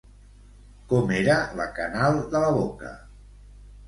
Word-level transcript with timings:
Com 0.93 1.11
era 1.17 1.35
la 1.59 1.67
canal 1.79 2.17
de 2.37 2.41
la 2.45 2.49
boca? 2.57 2.95